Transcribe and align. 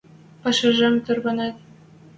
Пӓшӓжӹм 0.41 0.95
тӓрвӓтен. 1.05 1.53